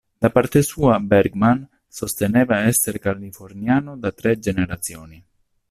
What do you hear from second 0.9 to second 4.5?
Bergman, sosteneva essere californiano da tre